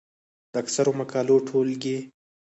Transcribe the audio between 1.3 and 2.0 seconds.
ټولګې،